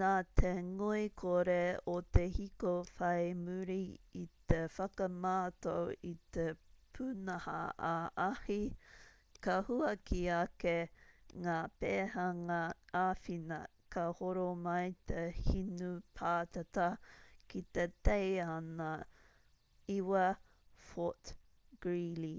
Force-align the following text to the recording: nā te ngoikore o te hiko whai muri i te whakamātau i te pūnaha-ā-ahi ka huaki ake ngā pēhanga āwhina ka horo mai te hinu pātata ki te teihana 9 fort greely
nā 0.00 0.08
te 0.38 0.48
ngoikore 0.64 1.54
o 1.92 1.94
te 2.16 2.24
hiko 2.38 2.72
whai 2.98 3.22
muri 3.44 3.76
i 4.22 4.24
te 4.52 4.58
whakamātau 4.74 5.94
i 6.08 6.10
te 6.38 6.44
pūnaha-ā-ahi 6.98 8.58
ka 9.48 9.56
huaki 9.70 10.20
ake 10.40 10.74
ngā 11.46 11.56
pēhanga 11.86 12.60
āwhina 13.04 13.62
ka 13.96 14.06
horo 14.20 14.46
mai 14.68 14.94
te 15.12 15.24
hinu 15.48 15.90
pātata 16.20 16.90
ki 17.54 17.64
te 17.78 17.90
teihana 18.10 18.92
9 20.04 20.30
fort 20.92 21.36
greely 21.88 22.36